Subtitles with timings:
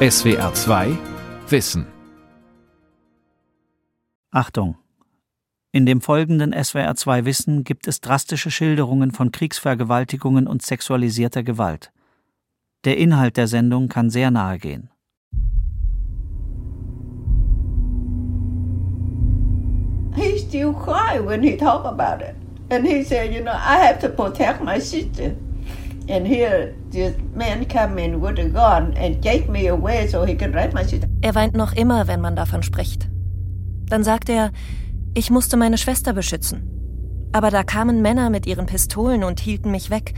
[0.00, 0.96] SWR 2
[1.48, 1.84] Wissen.
[4.30, 4.76] Achtung!
[5.72, 11.90] In dem folgenden SWR 2 Wissen gibt es drastische Schilderungen von Kriegsvergewaltigungen und sexualisierter Gewalt.
[12.84, 14.88] Der Inhalt der Sendung kann sehr nahe gehen.
[20.14, 22.36] He still cry when he talk about it.
[22.70, 25.34] And he said, you know, I have to protect my sister.
[26.08, 30.34] And here this man come in with a gun and take me away so he
[30.34, 31.06] can rape my sister.
[31.20, 33.08] Er weint noch immer, wenn man davon spricht.
[33.88, 34.50] Dann sagt er,
[35.14, 36.62] ich musste meine Schwester beschützen.
[37.32, 40.14] Aber da kamen Männer mit ihren Pistolen und hielten mich weg,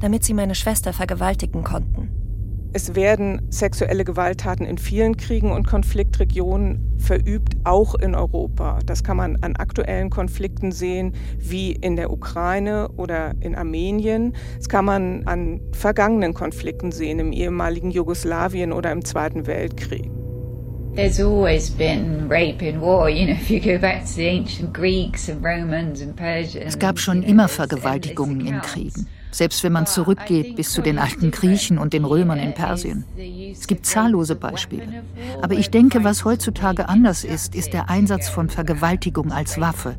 [0.00, 2.10] damit sie meine Schwester vergewaltigen konnten.
[2.74, 8.78] Es werden sexuelle Gewalttaten in vielen Kriegen und Konfliktregionen verübt, auch in Europa.
[8.86, 14.32] Das kann man an aktuellen Konflikten sehen, wie in der Ukraine oder in Armenien.
[14.56, 20.10] Das kann man an vergangenen Konflikten sehen, im ehemaligen Jugoslawien oder im Zweiten Weltkrieg.
[20.94, 23.08] There's always been rape in war.
[23.10, 26.74] You know, if you go back to the ancient Greeks and Romans and Persians.
[26.74, 29.06] Es gab schon immer Vergewaltigungen in Kriegen.
[29.32, 33.04] Selbst wenn man zurückgeht bis zu den alten Griechen und den Römern in Persien.
[33.50, 35.02] Es gibt zahllose Beispiele.
[35.40, 39.96] Aber ich denke, was heutzutage anders ist, ist der Einsatz von Vergewaltigung als Waffe,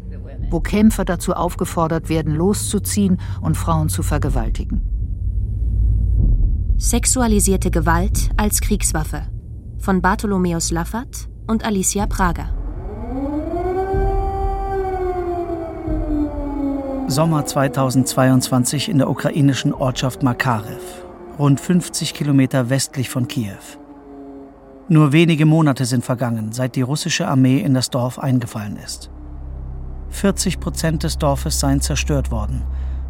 [0.49, 4.81] wo Kämpfer dazu aufgefordert werden, loszuziehen und Frauen zu vergewaltigen.
[6.77, 9.23] Sexualisierte Gewalt als Kriegswaffe
[9.79, 12.62] von Bartholomäus Laffert und Alicia Prager.
[17.13, 20.81] Sommer 2022 in der ukrainischen Ortschaft Makarew,
[21.37, 23.77] rund 50 Kilometer westlich von Kiew.
[24.89, 29.11] Nur wenige Monate sind vergangen, seit die russische Armee in das Dorf eingefallen ist.
[30.09, 32.63] 40 Prozent des Dorfes seien zerstört worden,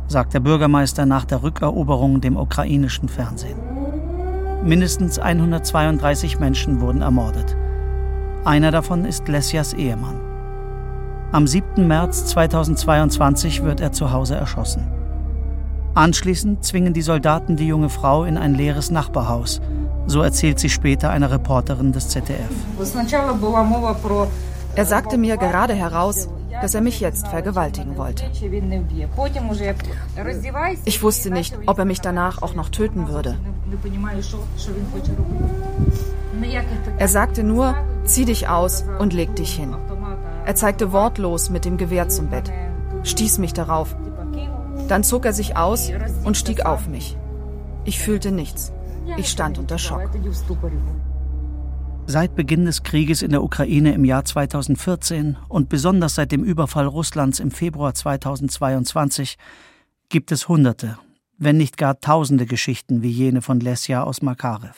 [0.10, 3.58] sagt der Bürgermeister nach der Rückeroberung dem ukrainischen Fernsehen.
[4.66, 7.56] Mindestens 132 Menschen wurden ermordet.
[8.44, 10.33] Einer davon ist Lesjas Ehemann.
[11.34, 11.88] Am 7.
[11.88, 14.84] März 2022 wird er zu Hause erschossen.
[15.96, 19.60] Anschließend zwingen die Soldaten die junge Frau in ein leeres Nachbarhaus.
[20.06, 22.52] So erzählt sie später einer Reporterin des ZDF.
[24.76, 26.30] Er sagte mir gerade heraus,
[26.62, 28.26] dass er mich jetzt vergewaltigen wollte.
[30.86, 33.40] Ich wusste nicht, ob er mich danach auch noch töten würde.
[37.00, 39.74] Er sagte nur, zieh dich aus und leg dich hin.
[40.46, 42.52] Er zeigte wortlos mit dem Gewehr zum Bett,
[43.04, 43.96] stieß mich darauf.
[44.88, 45.92] Dann zog er sich aus
[46.24, 47.18] und stieg auf mich.
[47.86, 48.74] Ich fühlte nichts.
[49.18, 50.10] Ich stand unter Schock.
[52.06, 56.88] Seit Beginn des Krieges in der Ukraine im Jahr 2014 und besonders seit dem Überfall
[56.88, 59.38] Russlands im Februar 2022
[60.10, 60.98] gibt es Hunderte,
[61.38, 64.74] wenn nicht gar Tausende Geschichten wie jene von Lesja aus Makarew.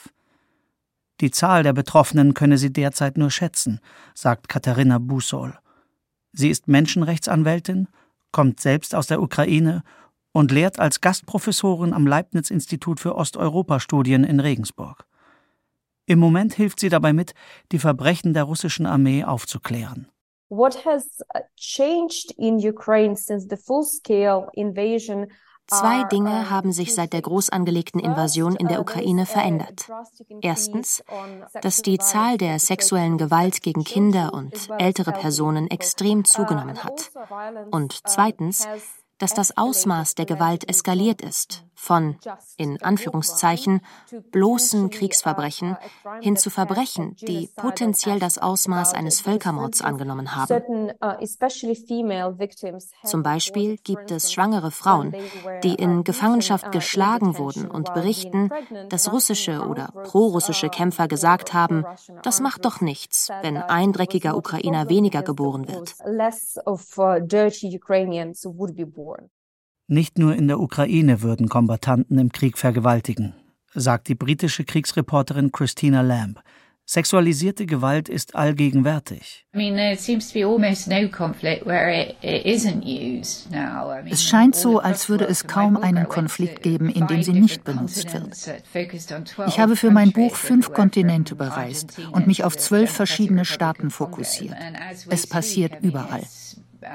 [1.21, 3.79] Die Zahl der Betroffenen könne sie derzeit nur schätzen,
[4.13, 5.57] sagt Katharina Busol.
[6.33, 7.87] Sie ist Menschenrechtsanwältin,
[8.31, 9.83] kommt selbst aus der Ukraine
[10.33, 15.05] und lehrt als Gastprofessorin am Leibniz-Institut für Osteuropa-Studien in Regensburg.
[16.05, 17.33] Im Moment hilft sie dabei mit,
[17.71, 20.09] die Verbrechen der russischen Armee aufzuklären.
[20.49, 21.23] What has
[21.55, 25.27] changed in Ukraine since the full-scale invasion
[25.67, 29.89] Zwei Dinge haben sich seit der groß angelegten Invasion in der Ukraine verändert.
[30.41, 31.03] Erstens,
[31.61, 37.11] dass die Zahl der sexuellen Gewalt gegen Kinder und ältere Personen extrem zugenommen hat.
[37.71, 38.67] Und zweitens,
[39.17, 42.17] dass das Ausmaß der Gewalt eskaliert ist, von,
[42.57, 43.81] in Anführungszeichen,
[44.31, 45.77] bloßen Kriegsverbrechen
[46.21, 50.91] hin zu Verbrechen, die potenziell das Ausmaß eines Völkermords angenommen haben.
[53.03, 55.13] Zum Beispiel gibt es schwangere Frauen,
[55.63, 58.49] die in Gefangenschaft geschlagen wurden und berichten,
[58.89, 61.85] dass russische oder prorussische Kämpfer gesagt haben,
[62.23, 65.95] das macht doch nichts, wenn ein dreckiger Ukrainer weniger geboren wird.
[69.87, 73.35] Nicht nur in der Ukraine würden Kombattanten im Krieg vergewaltigen,
[73.75, 76.41] sagt die britische Kriegsreporterin Christina Lamb.
[76.87, 79.45] Sexualisierte Gewalt ist allgegenwärtig.
[84.09, 88.11] Es scheint so, als würde es kaum einen Konflikt geben, in dem sie nicht benutzt
[88.11, 88.63] wird.
[89.47, 94.55] Ich habe für mein Buch fünf Kontinente bereist und mich auf zwölf verschiedene Staaten fokussiert.
[95.09, 96.23] Es passiert überall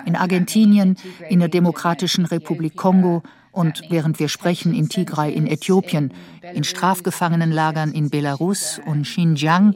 [0.06, 0.96] in Argentinien,
[1.28, 3.22] in der Demokratischen Republik Kongo
[3.52, 6.12] und während wir sprechen in Tigray in Äthiopien,
[6.54, 9.74] in Strafgefangenenlagern in Belarus und Xinjiang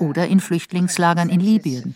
[0.00, 1.94] oder in Flüchtlingslagern in Libyen.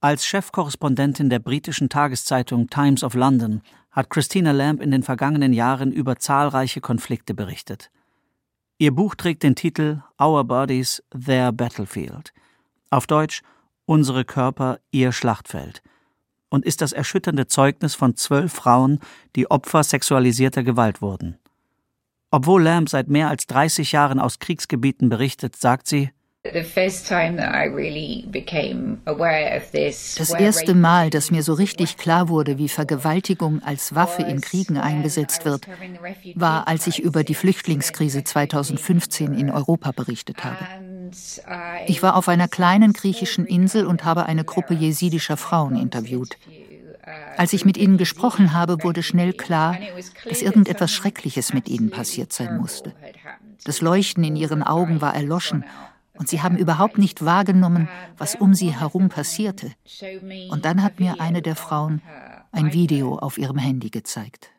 [0.00, 3.62] Als Chefkorrespondentin der britischen Tageszeitung Times of London
[3.92, 7.90] hat Christina Lamb in den vergangenen Jahren über zahlreiche Konflikte berichtet.
[8.78, 12.32] Ihr Buch trägt den Titel Our Bodies, Their Battlefield.
[12.90, 13.42] Auf Deutsch
[13.84, 15.82] Unsere Körper, ihr Schlachtfeld.
[16.48, 19.00] Und ist das erschütternde Zeugnis von zwölf Frauen,
[19.36, 21.38] die Opfer sexualisierter Gewalt wurden.
[22.30, 26.10] Obwohl Lamb seit mehr als 30 Jahren aus Kriegsgebieten berichtet, sagt sie,
[26.44, 26.74] das
[30.30, 35.44] erste Mal, dass mir so richtig klar wurde, wie Vergewaltigung als Waffe in Kriegen eingesetzt
[35.44, 35.68] wird,
[36.34, 40.66] war, als ich über die Flüchtlingskrise 2015 in Europa berichtet habe.
[41.86, 46.36] Ich war auf einer kleinen griechischen Insel und habe eine Gruppe jesidischer Frauen interviewt.
[47.36, 49.76] Als ich mit ihnen gesprochen habe, wurde schnell klar,
[50.28, 52.94] dass irgendetwas Schreckliches mit ihnen passiert sein musste.
[53.64, 55.64] Das Leuchten in ihren Augen war erloschen
[56.14, 57.88] und sie haben überhaupt nicht wahrgenommen,
[58.18, 59.72] was um sie herum passierte.
[60.50, 62.02] Und dann hat mir eine der Frauen
[62.52, 64.50] ein Video auf ihrem Handy gezeigt.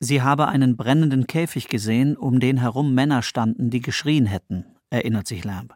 [0.00, 5.26] Sie habe einen brennenden Käfig gesehen, um den herum Männer standen, die geschrien hätten, erinnert
[5.28, 5.74] sich Lamb.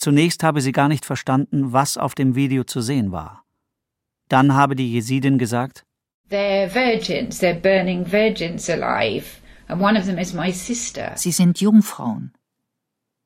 [0.00, 3.44] Zunächst habe sie gar nicht verstanden, was auf dem Video zu sehen war.
[4.28, 5.84] Dann habe die Jesidin gesagt,
[11.16, 12.32] Sie sind Jungfrauen.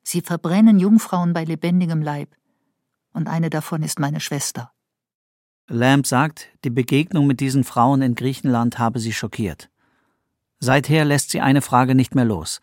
[0.03, 2.35] Sie verbrennen Jungfrauen bei lebendigem Leib.
[3.13, 4.73] Und eine davon ist meine Schwester.
[5.69, 9.71] Lamb sagt, die Begegnung mit diesen Frauen in Griechenland habe sie schockiert.
[10.59, 12.61] Seither lässt sie eine Frage nicht mehr los.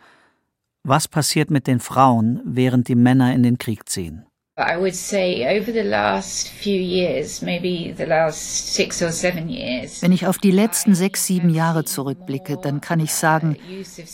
[0.83, 4.25] Was passiert mit den Frauen, während die Männer in den Krieg ziehen?
[4.55, 4.83] Wenn
[10.11, 13.55] ich auf die letzten sechs, sieben Jahre zurückblicke, dann kann ich sagen,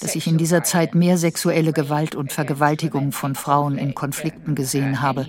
[0.01, 5.01] dass ich in dieser Zeit mehr sexuelle Gewalt und Vergewaltigung von Frauen in Konflikten gesehen
[5.01, 5.27] habe,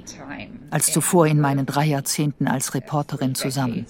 [0.70, 3.86] als zuvor in meinen drei Jahrzehnten als Reporterin zusammen.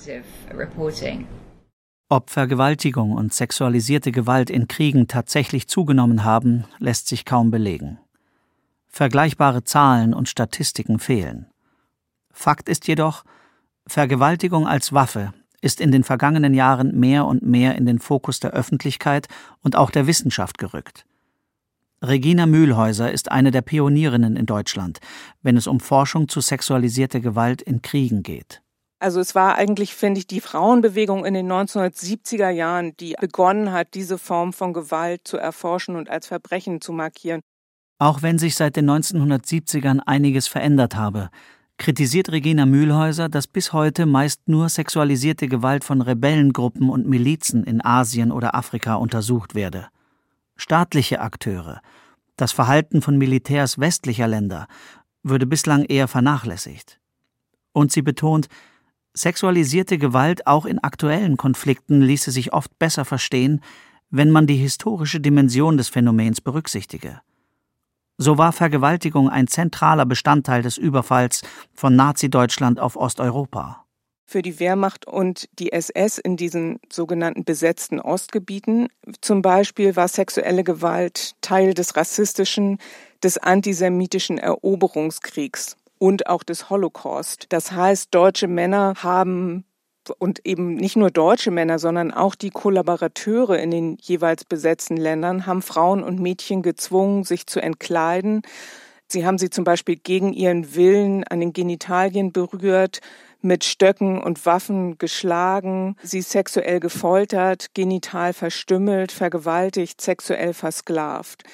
[2.10, 7.98] Ob Vergewaltigung und sexualisierte Gewalt in Kriegen tatsächlich zugenommen haben, lässt sich kaum belegen.
[8.86, 11.48] Vergleichbare Zahlen und Statistiken fehlen.
[12.32, 13.24] Fakt ist jedoch,
[13.86, 18.52] Vergewaltigung als Waffe ist in den vergangenen Jahren mehr und mehr in den Fokus der
[18.52, 19.28] Öffentlichkeit
[19.62, 21.04] und auch der Wissenschaft gerückt.
[22.00, 25.00] Regina Mühlhäuser ist eine der Pionierinnen in Deutschland,
[25.42, 28.62] wenn es um Forschung zu sexualisierter Gewalt in Kriegen geht.
[29.00, 33.94] Also es war eigentlich, finde ich, die Frauenbewegung in den 1970er Jahren, die begonnen hat,
[33.94, 37.40] diese Form von Gewalt zu erforschen und als Verbrechen zu markieren.
[38.00, 41.30] Auch wenn sich seit den 1970ern einiges verändert habe,
[41.78, 47.84] kritisiert Regina Mühlhäuser, dass bis heute meist nur sexualisierte Gewalt von Rebellengruppen und Milizen in
[47.84, 49.86] Asien oder Afrika untersucht werde.
[50.56, 51.80] Staatliche Akteure,
[52.36, 54.66] das Verhalten von Militärs westlicher Länder
[55.22, 57.00] würde bislang eher vernachlässigt.
[57.72, 58.48] Und sie betont,
[59.14, 63.60] sexualisierte Gewalt auch in aktuellen Konflikten ließe sich oft besser verstehen,
[64.10, 67.20] wenn man die historische Dimension des Phänomens berücksichtige.
[68.16, 73.84] So war Vergewaltigung ein zentraler Bestandteil des Überfalls von Nazi-Deutschland auf Osteuropa.
[74.26, 78.88] Für die Wehrmacht und die SS in diesen sogenannten besetzten Ostgebieten
[79.22, 82.78] zum Beispiel war sexuelle Gewalt Teil des rassistischen,
[83.22, 87.46] des antisemitischen Eroberungskriegs und auch des Holocaust.
[87.50, 89.64] Das heißt, deutsche Männer haben
[90.18, 95.46] und eben nicht nur deutsche Männer, sondern auch die Kollaborateure in den jeweils besetzten Ländern
[95.46, 98.42] haben Frauen und Mädchen gezwungen, sich zu entkleiden.
[99.06, 103.00] Sie haben sie zum Beispiel gegen ihren Willen an den Genitalien berührt,
[103.40, 111.44] mit Stöcken und Waffen geschlagen, sie sexuell gefoltert, genital verstümmelt, vergewaltigt, sexuell versklavt.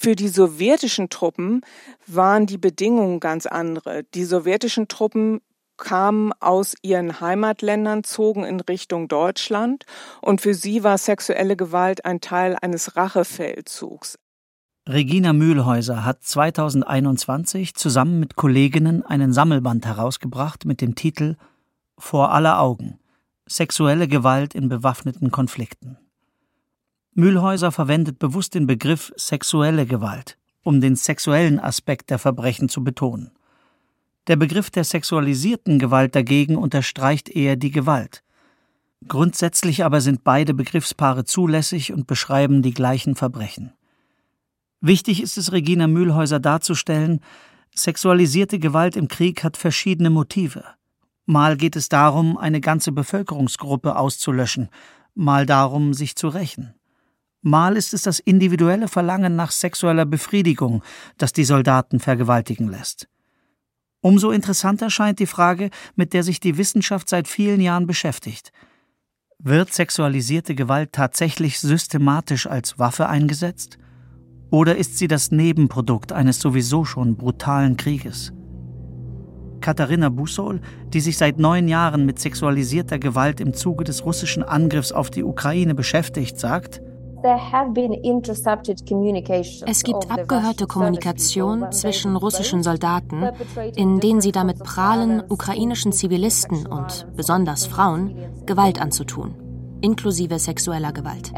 [0.00, 1.62] Für die sowjetischen Truppen
[2.06, 4.04] waren die Bedingungen ganz andere.
[4.14, 5.40] Die sowjetischen Truppen
[5.76, 9.86] kamen aus ihren Heimatländern, zogen in Richtung Deutschland
[10.22, 14.18] und für sie war sexuelle Gewalt ein Teil eines Rachefeldzugs.
[14.88, 21.36] Regina Mühlhäuser hat 2021 zusammen mit Kolleginnen einen Sammelband herausgebracht mit dem Titel
[21.98, 22.98] Vor aller Augen
[23.46, 25.98] Sexuelle Gewalt in bewaffneten Konflikten.
[27.14, 33.32] Mühlhäuser verwendet bewusst den Begriff sexuelle Gewalt, um den sexuellen Aspekt der Verbrechen zu betonen.
[34.28, 38.22] Der Begriff der sexualisierten Gewalt dagegen unterstreicht eher die Gewalt.
[39.06, 43.72] Grundsätzlich aber sind beide Begriffspaare zulässig und beschreiben die gleichen Verbrechen.
[44.80, 47.20] Wichtig ist es Regina Mühlhäuser darzustellen,
[47.74, 50.64] sexualisierte Gewalt im Krieg hat verschiedene Motive.
[51.26, 54.68] Mal geht es darum, eine ganze Bevölkerungsgruppe auszulöschen,
[55.14, 56.74] mal darum, sich zu rächen.
[57.42, 60.82] Mal ist es das individuelle Verlangen nach sexueller Befriedigung,
[61.18, 63.08] das die Soldaten vergewaltigen lässt.
[64.00, 68.52] Umso interessanter scheint die Frage, mit der sich die Wissenschaft seit vielen Jahren beschäftigt.
[69.38, 73.78] Wird sexualisierte Gewalt tatsächlich systematisch als Waffe eingesetzt?
[74.50, 78.32] Oder ist sie das Nebenprodukt eines sowieso schon brutalen Krieges?
[79.60, 80.60] Katharina Busol,
[80.92, 85.24] die sich seit neun Jahren mit sexualisierter Gewalt im Zuge des russischen Angriffs auf die
[85.24, 86.80] Ukraine beschäftigt, sagt,
[89.66, 93.28] es gibt abgehörte Kommunikation zwischen russischen Soldaten,
[93.74, 98.14] in denen sie damit prahlen, ukrainischen Zivilisten und besonders Frauen
[98.46, 99.34] Gewalt anzutun
[99.80, 101.32] inklusive sexueller Gewalt.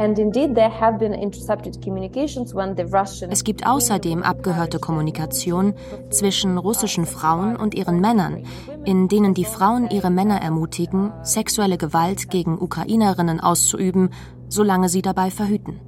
[3.30, 5.74] Es gibt außerdem abgehörte Kommunikation
[6.10, 8.44] zwischen russischen Frauen und ihren Männern,
[8.84, 14.10] in denen die Frauen ihre Männer ermutigen, sexuelle Gewalt gegen Ukrainerinnen auszuüben,
[14.50, 15.80] solange sie dabei verhüten.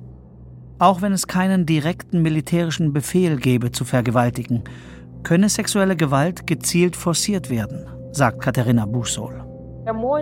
[0.78, 4.64] Auch wenn es keinen direkten militärischen Befehl gebe zu vergewaltigen,
[5.22, 9.42] könne sexuelle Gewalt gezielt forciert werden, sagt Katharina Busol.
[9.84, 10.18] Uh,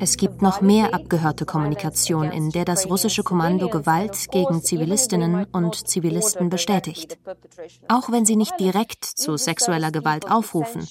[0.00, 5.88] es gibt noch mehr abgehörte Kommunikation, in der das russische Kommando Gewalt gegen Zivilistinnen und
[5.88, 7.18] Zivilisten bestätigt.
[7.86, 10.88] Auch wenn sie nicht direkt zu sexueller Gewalt aufrufen,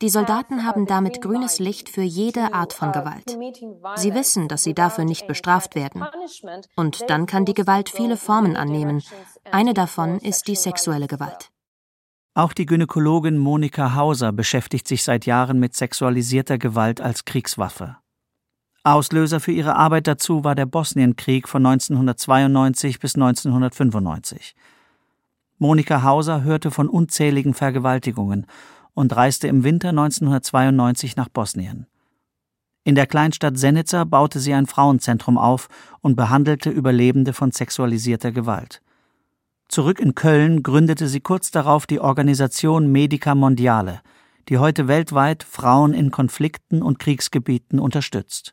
[0.00, 3.36] die Soldaten haben damit grünes Licht für jede Art von Gewalt.
[3.96, 6.04] Sie wissen, dass sie dafür nicht bestraft werden.
[6.76, 9.02] Und dann kann die Gewalt viele Formen annehmen.
[9.50, 11.50] Eine davon ist die sexuelle Gewalt.
[12.34, 17.96] Auch die Gynäkologin Monika Hauser beschäftigt sich seit Jahren mit sexualisierter Gewalt als Kriegswaffe.
[18.84, 24.54] Auslöser für ihre Arbeit dazu war der Bosnienkrieg von 1992 bis 1995.
[25.58, 28.46] Monika Hauser hörte von unzähligen Vergewaltigungen
[28.98, 31.86] und reiste im Winter 1992 nach Bosnien.
[32.82, 35.68] In der Kleinstadt Senica baute sie ein Frauenzentrum auf
[36.00, 38.82] und behandelte Überlebende von sexualisierter Gewalt.
[39.68, 44.00] Zurück in Köln gründete sie kurz darauf die Organisation Medica Mondiale,
[44.48, 48.52] die heute weltweit Frauen in Konflikten und Kriegsgebieten unterstützt.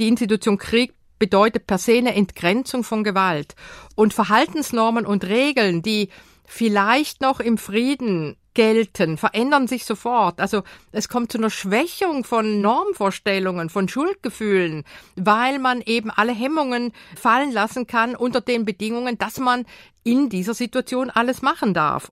[0.00, 3.54] Die Institution Krieg bedeutet per se eine Entgrenzung von Gewalt
[3.94, 6.08] und Verhaltensnormen und Regeln, die
[6.44, 10.40] vielleicht noch im Frieden gelten, verändern sich sofort.
[10.40, 14.82] Also es kommt zu einer Schwächung von Normvorstellungen, von Schuldgefühlen,
[15.14, 19.66] weil man eben alle Hemmungen fallen lassen kann unter den Bedingungen, dass man
[20.02, 22.08] in dieser Situation alles machen darf.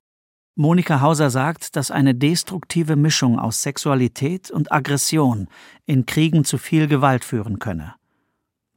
[0.55, 5.49] Monika Hauser sagt, dass eine destruktive Mischung aus Sexualität und Aggression
[5.85, 7.95] in Kriegen zu viel Gewalt führen könne.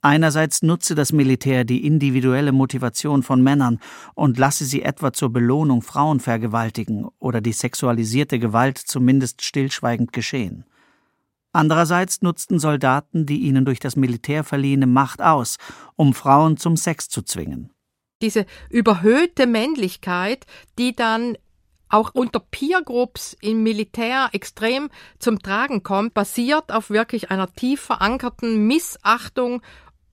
[0.01, 3.81] Einerseits nutze das Militär die individuelle Motivation von Männern
[4.15, 10.65] und lasse sie etwa zur Belohnung Frauen vergewaltigen oder die sexualisierte Gewalt zumindest stillschweigend geschehen.
[11.53, 15.57] Andererseits nutzten Soldaten die ihnen durch das Militär verliehene Macht aus,
[15.97, 17.71] um Frauen zum Sex zu zwingen.
[18.23, 20.47] Diese überhöhte Männlichkeit,
[20.79, 21.37] die dann
[21.89, 27.81] auch unter Peer Groups im Militär extrem zum Tragen kommt, basiert auf wirklich einer tief
[27.81, 29.63] verankerten Missachtung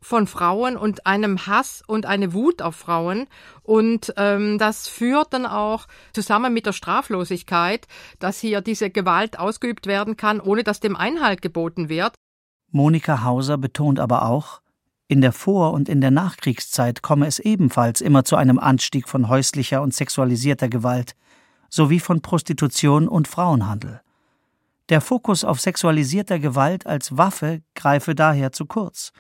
[0.06, 3.26] von Frauen und einem Hass und eine Wut auf Frauen.
[3.64, 7.88] Und ähm, das führt dann auch zusammen mit der Straflosigkeit,
[8.20, 12.14] dass hier diese Gewalt ausgeübt werden kann, ohne dass dem Einhalt geboten wird.
[12.72, 14.62] Monika Hauser betont aber auch,
[15.08, 19.28] in der Vor- und in der Nachkriegszeit komme es ebenfalls immer zu einem Anstieg von
[19.28, 21.16] häuslicher und sexualisierter Gewalt
[21.70, 24.02] sowie von Prostitution und Frauenhandel.
[24.90, 29.12] Der Fokus auf sexualisierter Gewalt als Waffe greife daher zu kurz.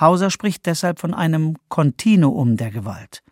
[0.00, 3.22] Hauser spricht deshalb von einem Kontinuum der Gewalt.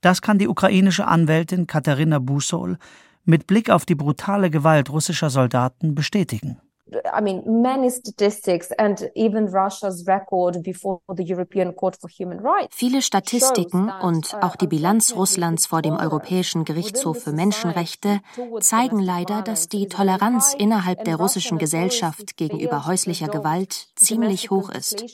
[0.00, 2.78] Das kann die ukrainische Anwältin Katharina Busol
[3.24, 6.60] mit Blick auf die brutale Gewalt russischer Soldaten bestätigen.
[6.96, 12.74] I mean, many statistics and even Russia's record before the European Court for Human Rights.
[12.74, 18.20] Viele Statistiken und auch die Bilanz Russlands vor dem Europäischen Gerichtshof für Menschenrechte
[18.60, 25.04] zeigen leider, dass die Toleranz innerhalb der russischen Gesellschaft gegenüber häuslicher Gewalt ziemlich hoch ist.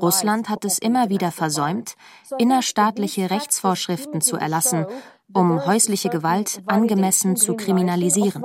[0.00, 1.94] Russland hat es immer wieder versäumt,
[2.38, 4.86] innerstaatliche Rechtsvorschriften zu erlassen,
[5.32, 8.42] um häusliche Gewalt angemessen zu kriminalisieren.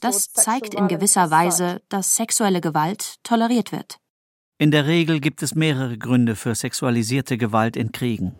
[0.00, 3.98] Das zeigt in gewisser Weise, dass sexuelle Gewalt toleriert wird.
[4.58, 8.34] In der Regel gibt es mehrere Gründe für sexualisierte Gewalt in Kriegen.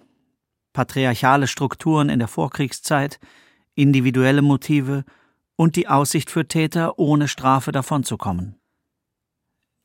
[0.73, 3.21] Patriarchale Strukturen in der Vorkriegszeit,
[3.75, 5.05] individuelle Motive
[5.57, 8.57] und die Aussicht für Täter, ohne Strafe davonzukommen.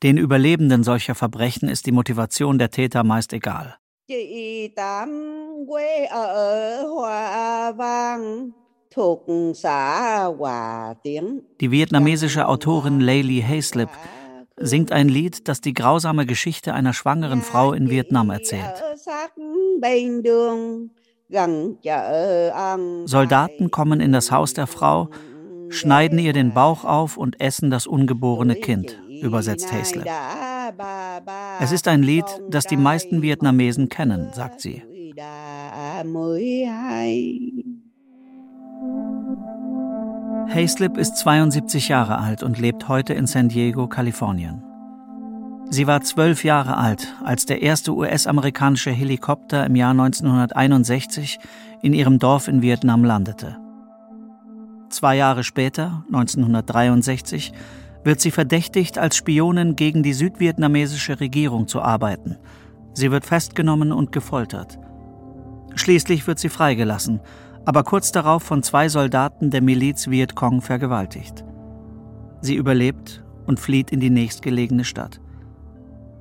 [0.02, 3.78] Den Überlebenden solcher Verbrechen ist die Motivation der Täter meist egal.
[4.08, 5.08] Chị Tám
[5.68, 8.50] quê ở Hoa Vang,
[8.94, 11.40] thuộc xã Hòa Tiến.
[11.60, 13.88] Die vietnamesische Autorin Layli Hayslip
[14.60, 18.82] singt ein Lied, das die grausame Geschichte einer schwangeren Frau in Vietnam erzählt.
[23.06, 25.08] Soldaten kommen in das Haus der Frau,
[25.70, 30.06] schneiden ihr den Bauch auf und essen das ungeborene Kind, übersetzt Hayslip.
[31.60, 34.82] Es ist ein Lied, das die meisten Vietnamesen kennen, sagt sie.
[40.48, 44.62] Hayslip ist 72 Jahre alt und lebt heute in San Diego, Kalifornien.
[45.70, 51.38] Sie war zwölf Jahre alt, als der erste US-amerikanische Helikopter im Jahr 1961
[51.82, 53.58] in ihrem Dorf in Vietnam landete.
[54.90, 57.52] Zwei Jahre später, 1963,
[58.04, 62.36] wird sie verdächtigt, als Spionin gegen die südvietnamesische Regierung zu arbeiten.
[62.92, 64.78] Sie wird festgenommen und gefoltert.
[65.74, 67.20] Schließlich wird sie freigelassen,
[67.64, 71.44] aber kurz darauf von zwei Soldaten der Miliz Viet Cong vergewaltigt.
[72.40, 75.20] Sie überlebt und flieht in die nächstgelegene Stadt.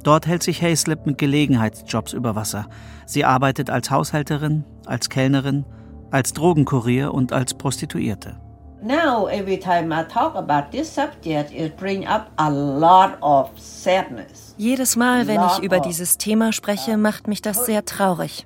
[0.03, 2.67] Dort hält sich Hayslip mit Gelegenheitsjobs über Wasser.
[3.05, 5.65] Sie arbeitet als Haushälterin, als Kellnerin,
[6.11, 8.42] als Drogenkurier und als Prostituierte.
[8.83, 14.55] Now, every time I talk about this subject, it bring up a lot of sadness.
[14.57, 18.45] Jedes Mal, wenn ich über dieses Thema spreche, macht mich das sehr traurig.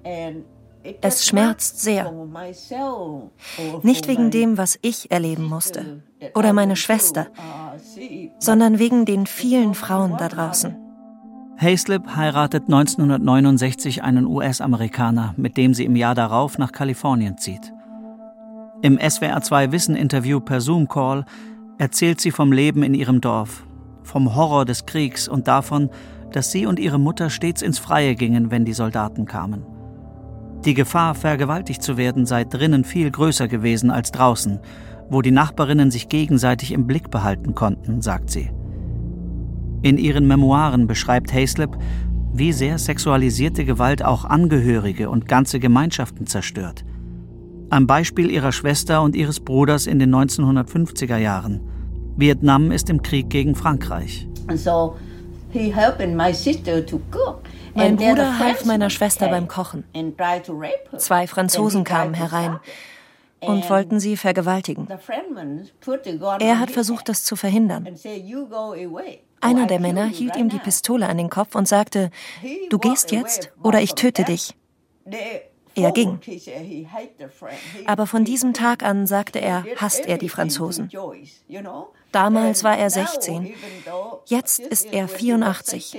[1.01, 2.13] Es schmerzt sehr.
[3.81, 6.03] Nicht wegen dem, was ich erleben musste
[6.35, 7.27] oder meine Schwester,
[8.37, 10.75] sondern wegen den vielen Frauen da draußen.
[11.59, 17.73] Hayslip heiratet 1969 einen US-Amerikaner, mit dem sie im Jahr darauf nach Kalifornien zieht.
[18.83, 21.25] Im SWR2 Wissen-Interview per Zoom-Call
[21.79, 23.65] erzählt sie vom Leben in ihrem Dorf,
[24.03, 25.89] vom Horror des Kriegs und davon,
[26.31, 29.65] dass sie und ihre Mutter stets ins Freie gingen, wenn die Soldaten kamen.
[30.63, 34.59] Die Gefahr, vergewaltigt zu werden, sei drinnen viel größer gewesen als draußen,
[35.09, 38.51] wo die Nachbarinnen sich gegenseitig im Blick behalten konnten, sagt sie.
[39.81, 41.75] In ihren Memoiren beschreibt Hayslip,
[42.31, 46.85] wie sehr sexualisierte Gewalt auch Angehörige und ganze Gemeinschaften zerstört.
[47.69, 51.59] Am Beispiel ihrer Schwester und ihres Bruders in den 1950er Jahren.
[52.15, 54.27] Vietnam ist im Krieg gegen Frankreich.
[57.75, 59.83] Mein Bruder half meiner Schwester beim Kochen.
[60.97, 62.59] Zwei Franzosen kamen herein
[63.41, 64.87] und wollten sie vergewaltigen.
[66.39, 67.87] Er hat versucht, das zu verhindern.
[69.41, 72.11] Einer der Männer hielt ihm die Pistole an den Kopf und sagte,
[72.69, 74.55] du gehst jetzt oder ich töte dich.
[75.77, 76.19] Er ging.
[77.85, 80.89] Aber von diesem Tag an sagte er, hasst er die Franzosen.
[82.11, 83.53] Damals war er 16.
[84.25, 85.95] Jetzt ist er 84.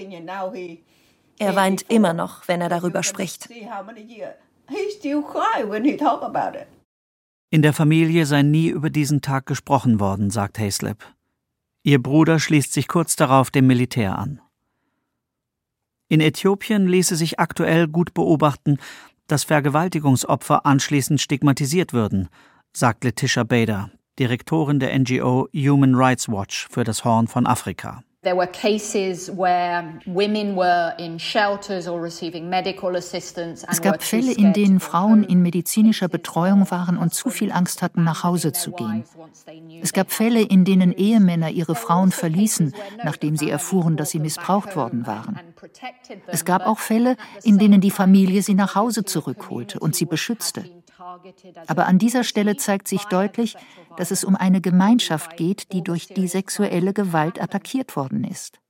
[1.39, 3.49] Er weint immer noch, wenn er darüber spricht.
[7.51, 11.05] In der Familie sei nie über diesen Tag gesprochen worden, sagt Hayslip.
[11.85, 14.41] Ihr Bruder schließt sich kurz darauf dem Militär an.
[16.11, 18.79] In Äthiopien ließe sich aktuell gut beobachten,
[19.29, 22.29] dass Vergewaltigungsopfer anschließend stigmatisiert würden,
[22.73, 28.03] sagt Letitia Bader, Direktorin der NGO Human Rights Watch für das Horn von Afrika.
[33.69, 38.05] Es gab Fälle, in denen Frauen in medizinischer Betreuung waren und zu viel Angst hatten,
[38.05, 39.05] nach Hause zu gehen.
[39.83, 44.77] Es gab Fälle, in denen Ehemänner ihre Frauen verließen, nachdem sie erfuhren, dass sie missbraucht
[44.77, 45.39] worden waren.
[46.27, 50.65] Es gab auch Fälle, in denen die Familie sie nach Hause zurückholte und sie beschützte.
[51.67, 53.57] Aber an dieser Stelle zeigt sich deutlich,
[53.97, 58.61] dass es um eine Gemeinschaft geht, die durch die sexuelle Gewalt attackiert worden ist.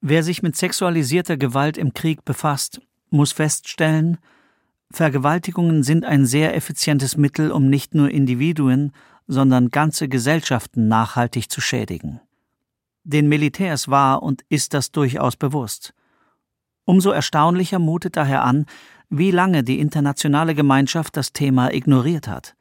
[0.00, 4.18] Wer sich mit sexualisierter Gewalt im Krieg befasst, muss feststellen,
[4.90, 8.92] Vergewaltigungen sind ein sehr effizientes Mittel, um nicht nur Individuen,
[9.26, 12.20] sondern ganze Gesellschaften nachhaltig zu schädigen.
[13.02, 15.94] Den Militärs war und ist das durchaus bewusst.
[16.84, 18.66] Umso erstaunlicher mutet daher an,
[19.18, 22.54] wie lange die internationale Gemeinschaft das Thema ignoriert hat.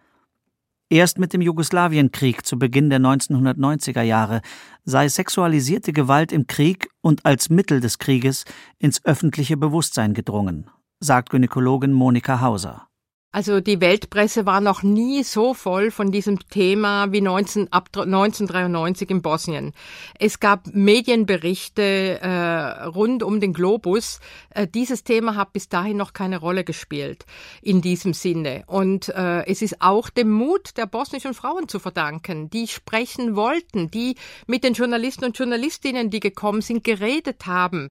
[0.89, 4.41] Erst mit dem Jugoslawienkrieg zu Beginn der 1990er Jahre
[4.85, 8.45] sei sexualisierte Gewalt im Krieg und als Mittel des Krieges
[8.77, 12.87] ins öffentliche Bewusstsein gedrungen, sagt Gynäkologin Monika Hauser.
[13.33, 19.09] Also die Weltpresse war noch nie so voll von diesem Thema wie 19, ab 1993
[19.09, 19.73] in Bosnien.
[20.19, 24.19] Es gab Medienberichte äh, rund um den Globus.
[24.51, 27.25] Äh, dieses Thema hat bis dahin noch keine Rolle gespielt
[27.63, 28.65] in diesem Sinne.
[28.67, 33.89] Und äh, es ist auch dem Mut der bosnischen Frauen zu verdanken, die sprechen wollten,
[33.89, 34.13] die
[34.45, 37.87] mit den Journalisten und Journalistinnen, die gekommen sind, geredet haben.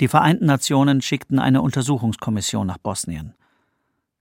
[0.00, 3.34] Die Vereinten Nationen schickten eine Untersuchungskommission nach Bosnien.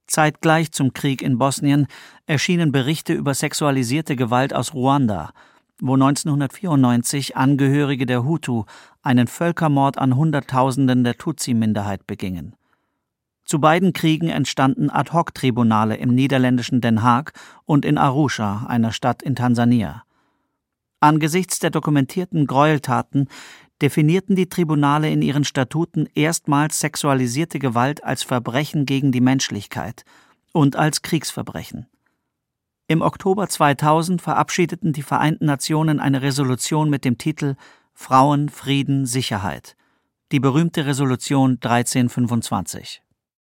[0.09, 1.87] Zeitgleich zum Krieg in Bosnien
[2.25, 5.31] erschienen Berichte über sexualisierte Gewalt aus Ruanda,
[5.79, 8.65] wo 1994 Angehörige der Hutu
[9.03, 12.55] einen Völkermord an Hunderttausenden der Tutsi-Minderheit begingen.
[13.45, 17.33] Zu beiden Kriegen entstanden Ad-hoc-Tribunale im niederländischen Den Haag
[17.65, 20.03] und in Arusha, einer Stadt in Tansania.
[20.99, 23.27] Angesichts der dokumentierten Gräueltaten,
[23.81, 30.03] definierten die Tribunale in ihren Statuten erstmals sexualisierte Gewalt als Verbrechen gegen die Menschlichkeit
[30.51, 31.87] und als Kriegsverbrechen.
[32.87, 37.55] Im Oktober 2000 verabschiedeten die Vereinten Nationen eine Resolution mit dem Titel
[37.93, 39.75] Frauen, Frieden, Sicherheit,
[40.31, 43.03] die berühmte Resolution 1325.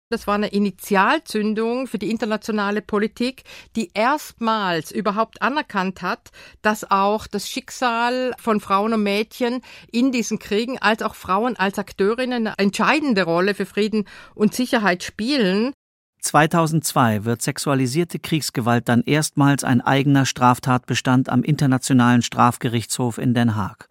[0.09, 3.43] Das war eine Initialzündung für die internationale Politik,
[3.75, 10.39] die erstmals überhaupt anerkannt hat, dass auch das Schicksal von Frauen und Mädchen in diesen
[10.39, 15.73] Kriegen als auch Frauen als Akteurinnen eine entscheidende Rolle für Frieden und Sicherheit spielen.
[16.21, 23.89] 2002 wird sexualisierte Kriegsgewalt dann erstmals ein eigener Straftatbestand am Internationalen Strafgerichtshof in Den Haag.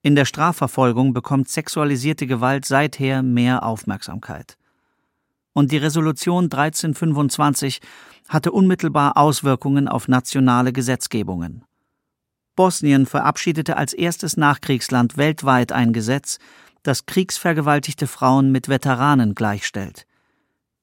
[0.00, 4.56] In der Strafverfolgung bekommt sexualisierte Gewalt seither mehr Aufmerksamkeit
[5.54, 7.80] und die Resolution 1325
[8.28, 11.64] hatte unmittelbar Auswirkungen auf nationale Gesetzgebungen.
[12.56, 16.38] Bosnien verabschiedete als erstes Nachkriegsland weltweit ein Gesetz,
[16.82, 20.06] das kriegsvergewaltigte Frauen mit Veteranen gleichstellt.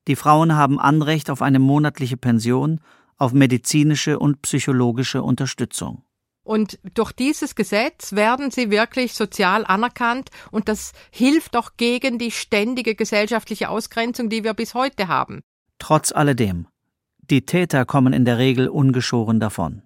[0.08, 2.82] Die Frauen haben Anrecht auf eine monatliche Pension,
[3.18, 6.04] auf medizinische und psychologische Unterstützung.
[6.44, 12.32] Und durch dieses Gesetz werden sie wirklich sozial anerkannt und das hilft auch gegen die
[12.32, 15.42] ständige gesellschaftliche Ausgrenzung, die wir bis heute haben.
[15.78, 16.68] Trotz alledem,
[17.20, 19.84] die Täter kommen in der Regel ungeschoren davon.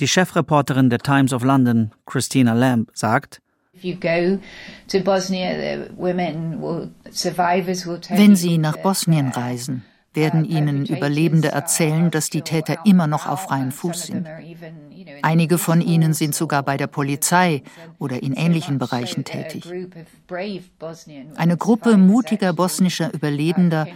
[0.00, 3.40] Die Chefreporterin der Times of London, Christina Lamb, sagt,
[3.74, 4.00] wenn
[8.36, 9.82] Sie nach Bosnien reisen,
[10.14, 14.28] werden ihnen Überlebende erzählen, dass die Täter immer noch auf freiem Fuß sind.
[15.22, 17.62] Einige von ihnen sind sogar bei der Polizei
[17.98, 19.64] oder in ähnlichen Bereichen tätig.
[21.36, 23.86] Eine Gruppe mutiger bosnischer Überlebender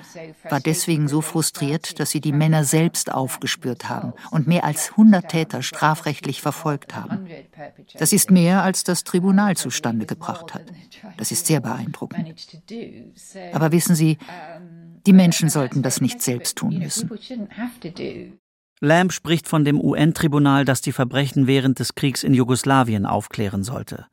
[0.49, 5.29] war deswegen so frustriert, dass sie die Männer selbst aufgespürt haben und mehr als 100
[5.29, 7.27] Täter strafrechtlich verfolgt haben.
[7.99, 10.65] Das ist mehr, als das Tribunal zustande gebracht hat.
[11.17, 12.35] Das ist sehr beeindruckend.
[13.53, 14.19] Aber wissen Sie,
[15.07, 17.11] die Menschen sollten das nicht selbst tun müssen.
[18.81, 24.07] Lamb spricht von dem UN-Tribunal, das die Verbrechen während des Kriegs in Jugoslawien aufklären sollte.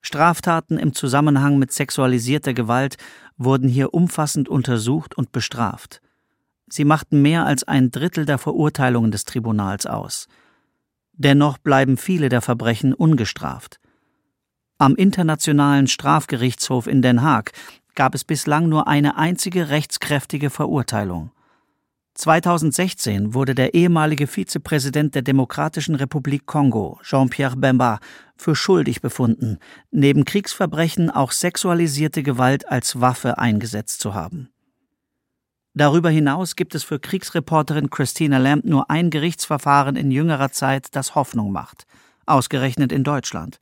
[0.00, 2.96] Straftaten im Zusammenhang mit sexualisierter Gewalt
[3.36, 6.00] wurden hier umfassend untersucht und bestraft.
[6.68, 10.26] Sie machten mehr als ein Drittel der Verurteilungen des Tribunals aus.
[11.12, 13.78] Dennoch bleiben viele der Verbrechen ungestraft.
[14.78, 17.52] Am Internationalen Strafgerichtshof in Den Haag
[17.94, 21.30] gab es bislang nur eine einzige rechtskräftige Verurteilung.
[22.14, 27.98] 2016 wurde der ehemalige Vizepräsident der Demokratischen Republik Kongo, Jean-Pierre Bemba,
[28.36, 29.58] für schuldig befunden,
[29.90, 34.50] neben Kriegsverbrechen auch sexualisierte Gewalt als Waffe eingesetzt zu haben.
[35.74, 41.16] Darüber hinaus gibt es für Kriegsreporterin Christina Lamb nur ein Gerichtsverfahren in jüngerer Zeit, das
[41.16, 41.84] Hoffnung macht,
[42.26, 43.58] ausgerechnet in Deutschland.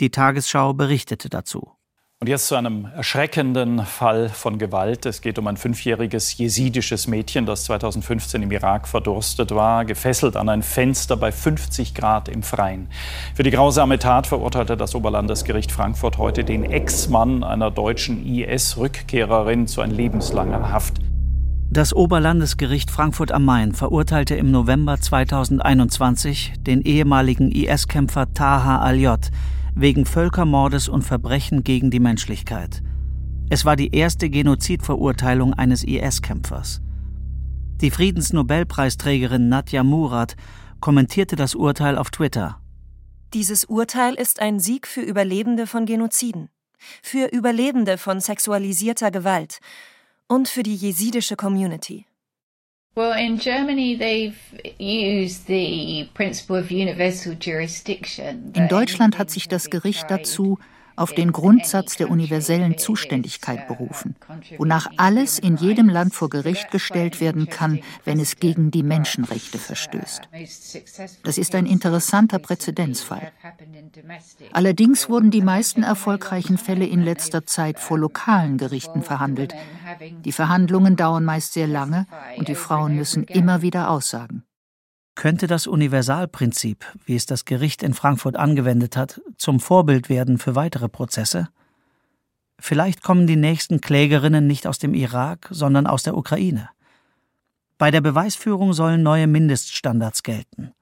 [0.00, 1.72] Die Tagesschau berichtete dazu.
[2.22, 5.06] Und jetzt zu einem erschreckenden Fall von Gewalt.
[5.06, 10.50] Es geht um ein fünfjähriges jesidisches Mädchen, das 2015 im Irak verdurstet war, gefesselt an
[10.50, 12.90] ein Fenster bei 50 Grad im Freien.
[13.34, 19.80] Für die grausame Tat verurteilte das Oberlandesgericht Frankfurt heute den Ex-Mann einer deutschen IS-Rückkehrerin zu
[19.80, 20.98] ein lebenslanger Haft.
[21.70, 29.30] Das Oberlandesgericht Frankfurt am Main verurteilte im November 2021 den ehemaligen IS-Kämpfer Taha al-J
[29.74, 32.82] wegen Völkermordes und Verbrechen gegen die Menschlichkeit.
[33.48, 36.80] Es war die erste Genozidverurteilung eines IS-Kämpfers.
[37.80, 40.36] Die Friedensnobelpreisträgerin Nadja Murad
[40.80, 42.60] kommentierte das Urteil auf Twitter.
[43.32, 46.50] Dieses Urteil ist ein Sieg für Überlebende von Genoziden,
[47.02, 49.60] für Überlebende von sexualisierter Gewalt
[50.26, 52.06] und für die jesidische Community.
[52.96, 53.38] In
[58.68, 60.58] Deutschland hat sich das Gericht dazu
[60.96, 64.16] auf den Grundsatz der universellen Zuständigkeit berufen,
[64.58, 69.58] wonach alles in jedem Land vor Gericht gestellt werden kann, wenn es gegen die Menschenrechte
[69.58, 70.22] verstößt.
[71.22, 73.32] Das ist ein interessanter Präzedenzfall.
[74.52, 79.54] Allerdings wurden die meisten erfolgreichen Fälle in letzter Zeit vor lokalen Gerichten verhandelt.
[80.24, 84.44] Die Verhandlungen dauern meist sehr lange und die Frauen müssen immer wieder aussagen.
[85.20, 90.54] Könnte das Universalprinzip, wie es das Gericht in Frankfurt angewendet hat, zum Vorbild werden für
[90.54, 91.50] weitere Prozesse?
[92.58, 96.70] Vielleicht kommen die nächsten Klägerinnen nicht aus dem Irak, sondern aus der Ukraine.
[97.76, 100.72] Bei der Beweisführung sollen neue Mindeststandards gelten.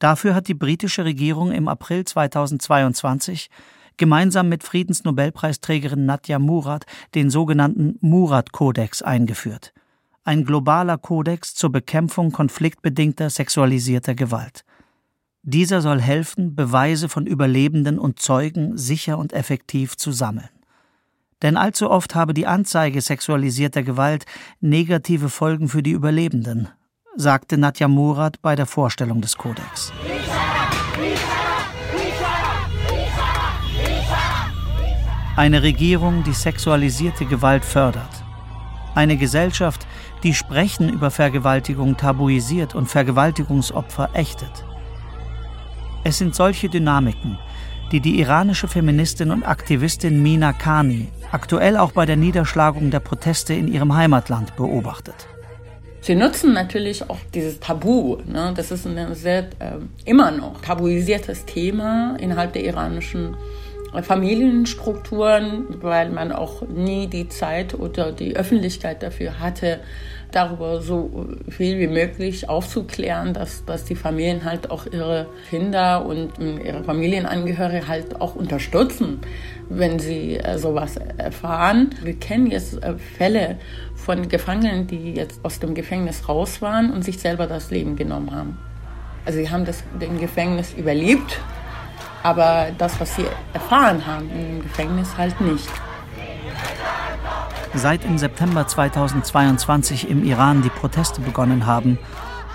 [0.00, 3.48] Dafür hat die britische Regierung im April 2022
[3.96, 9.72] gemeinsam mit Friedensnobelpreisträgerin Nadja Murad den sogenannten Murad-Kodex eingeführt–
[10.26, 14.64] ein globaler Kodex zur Bekämpfung konfliktbedingter sexualisierter Gewalt.
[15.42, 20.48] Dieser soll helfen, Beweise von Überlebenden und Zeugen sicher und effektiv zu sammeln.
[21.42, 24.26] Denn allzu oft habe die Anzeige sexualisierter Gewalt
[24.60, 26.68] negative Folgen für die Überlebenden,
[27.14, 29.92] sagte Nadja Murat bei der Vorstellung des Kodex.
[35.36, 38.25] Eine Regierung, die sexualisierte Gewalt fördert.
[38.96, 39.86] Eine Gesellschaft,
[40.22, 44.64] die Sprechen über Vergewaltigung tabuisiert und Vergewaltigungsopfer ächtet.
[46.02, 47.38] Es sind solche Dynamiken,
[47.92, 53.52] die die iranische Feministin und Aktivistin Mina Kani aktuell auch bei der Niederschlagung der Proteste
[53.52, 55.26] in ihrem Heimatland beobachtet.
[56.00, 58.16] Sie nutzen natürlich auch dieses Tabu.
[58.24, 58.54] Ne?
[58.56, 59.72] Das ist ein sehr äh,
[60.06, 63.36] immer noch tabuisiertes Thema innerhalb der iranischen
[64.02, 69.80] Familienstrukturen, weil man auch nie die Zeit oder die Öffentlichkeit dafür hatte,
[70.32, 76.32] darüber so viel wie möglich aufzuklären, dass, dass die Familien halt auch ihre Kinder und
[76.38, 79.20] ihre Familienangehörige halt auch unterstützen,
[79.68, 81.94] wenn sie äh, sowas erfahren.
[82.02, 83.56] Wir kennen jetzt äh, Fälle
[83.94, 88.34] von Gefangenen, die jetzt aus dem Gefängnis raus waren und sich selber das Leben genommen
[88.34, 88.58] haben.
[89.24, 91.40] Also sie haben das im Gefängnis überlebt,
[92.26, 95.68] aber das, was sie erfahren haben im Gefängnis, halt nicht.
[97.72, 101.98] Seit im September 2022 im Iran die Proteste begonnen haben,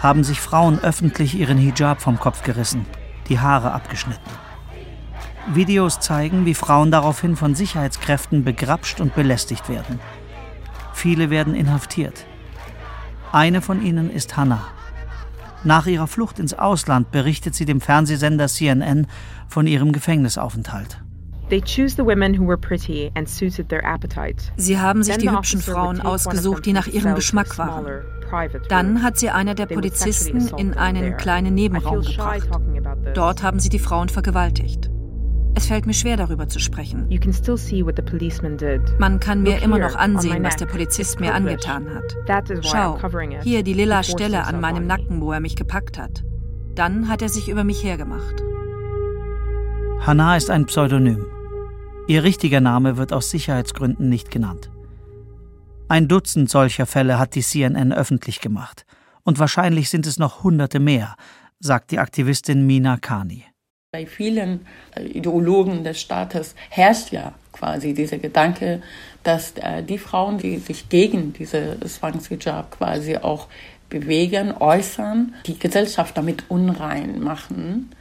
[0.01, 2.85] haben sich Frauen öffentlich ihren Hijab vom Kopf gerissen,
[3.29, 4.29] die Haare abgeschnitten.
[5.53, 10.01] Videos zeigen, wie Frauen daraufhin von Sicherheitskräften begrapscht und belästigt werden.
[10.93, 12.25] Viele werden inhaftiert.
[13.31, 14.65] Eine von ihnen ist Hannah.
[15.63, 19.07] Nach ihrer Flucht ins Ausland berichtet sie dem Fernsehsender CNN
[19.47, 21.01] von ihrem Gefängnisaufenthalt.
[21.49, 21.61] Sie
[24.79, 28.03] haben sich die hübschen Frauen ausgesucht, die nach ihrem Geschmack waren.
[28.69, 32.49] Dann hat sie einer der Polizisten in einen kleinen Nebenraum gebracht.
[33.13, 34.89] Dort haben sie die Frauen vergewaltigt.
[35.53, 37.07] Es fällt mir schwer, darüber zu sprechen.
[38.99, 42.63] Man kann mir immer noch ansehen, was der Polizist mir angetan hat.
[42.63, 42.97] Schau,
[43.43, 46.23] hier die lila Stelle an meinem Nacken, wo er mich gepackt hat.
[46.75, 48.43] Dann hat er sich über mich hergemacht.
[49.99, 51.25] Hannah ist ein Pseudonym.
[52.07, 54.71] Ihr richtiger Name wird aus Sicherheitsgründen nicht genannt.
[55.87, 58.85] Ein Dutzend solcher Fälle hat die CNN öffentlich gemacht.
[59.23, 61.15] Und wahrscheinlich sind es noch Hunderte mehr,
[61.59, 63.43] sagt die Aktivistin Mina Kani.
[63.93, 68.81] Bei vielen äh, Ideologen des Staates herrscht ja quasi dieser Gedanke,
[69.21, 73.49] dass äh, die Frauen, die sich gegen diese Zwangshijab quasi auch
[73.89, 77.91] bewegen, äußern, die Gesellschaft damit unrein machen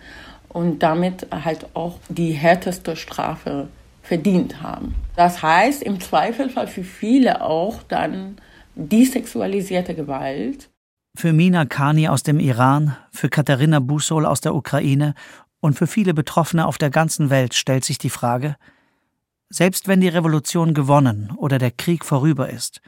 [0.48, 3.66] und damit halt auch die härteste Strafe
[4.05, 4.94] verdient haben.
[5.16, 8.37] Das heißt im Zweifelfall für viele auch dann
[8.76, 10.70] die sexualisierte Gewalt.
[11.16, 15.14] Für Mina Kani aus dem Iran, für Katharina Busol aus der Ukraine
[15.60, 18.56] und für viele Betroffene auf der ganzen Welt stellt sich die Frage,
[19.48, 22.80] selbst wenn die Revolution gewonnen oder der Krieg vorüber ist,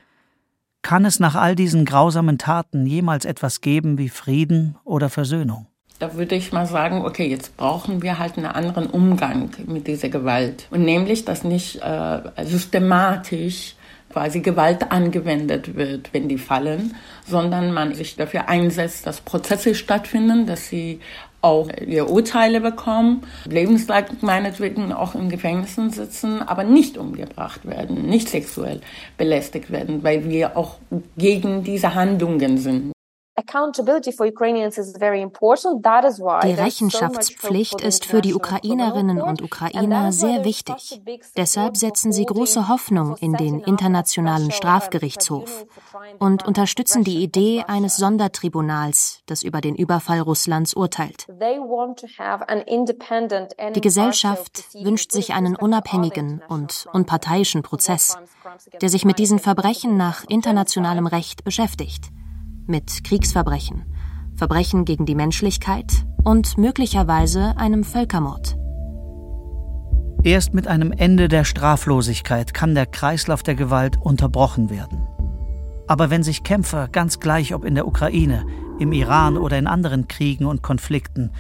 [0.83, 5.67] kann es nach all diesen grausamen Taten jemals etwas geben wie Frieden oder Versöhnung?
[5.99, 10.09] Da würde ich mal sagen, okay, jetzt brauchen wir halt einen anderen Umgang mit dieser
[10.09, 10.67] Gewalt.
[10.71, 13.77] Und nämlich, dass nicht äh, systematisch
[14.13, 16.95] quasi Gewalt angewendet wird, wenn die fallen,
[17.27, 21.01] sondern man sich dafür einsetzt, dass Prozesse stattfinden, dass sie
[21.43, 28.29] auch ihre Urteile bekommen, lebenslang meinetwegen auch in Gefängnissen sitzen, aber nicht umgebracht werden, nicht
[28.29, 28.81] sexuell
[29.19, 30.79] belästigt werden, weil wir auch
[31.19, 32.93] gegen diese Handlungen sind.
[33.35, 33.41] Die
[36.53, 41.01] Rechenschaftspflicht ist für die Ukrainerinnen und Ukrainer sehr wichtig.
[41.35, 45.65] Deshalb setzen sie große Hoffnung in den Internationalen Strafgerichtshof
[46.19, 51.27] und unterstützen die Idee eines Sondertribunals, das über den Überfall Russlands urteilt.
[53.75, 58.19] Die Gesellschaft wünscht sich einen unabhängigen und unparteiischen Prozess,
[58.83, 62.11] der sich mit diesen Verbrechen nach internationalem Recht beschäftigt
[62.67, 63.85] mit Kriegsverbrechen,
[64.35, 68.57] Verbrechen gegen die Menschlichkeit und möglicherweise einem Völkermord.
[70.25, 75.07] Erst mit einem Ende der Straflosigkeit kann der Kreislauf der Gewalt unterbrochen werden.
[75.89, 78.47] Aber wenn sich Kämpfer, ganz gleich ob in der Ukraine,
[78.79, 81.33] im Iran oder in anderen Kriegen und Konflikten,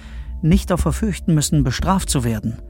[0.42, 2.60] nicht davor fürchten müssen, bestraft zu werden,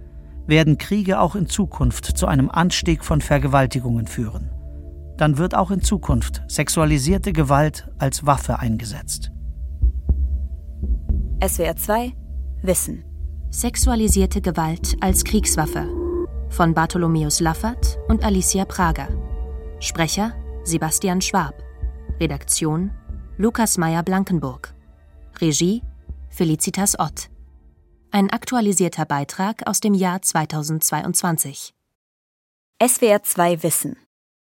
[0.47, 4.51] werden Kriege auch in Zukunft zu einem Anstieg von Vergewaltigungen führen
[5.23, 9.31] dann wird auch in Zukunft sexualisierte Gewalt als Waffe eingesetzt.
[11.41, 12.13] SWR 2
[12.63, 13.05] Wissen.
[13.49, 15.87] Sexualisierte Gewalt als Kriegswaffe
[16.49, 19.07] von Bartholomäus Laffert und Alicia Prager.
[19.79, 20.33] Sprecher
[20.65, 21.55] Sebastian Schwab.
[22.19, 22.91] Redaktion
[23.37, 24.75] Lukas Meyer-Blankenburg.
[25.41, 25.85] Regie
[26.31, 27.31] Felicitas Ott.
[28.11, 31.73] Ein aktualisierter Beitrag aus dem Jahr 2022.
[32.85, 34.02] SWR 2 Wissen.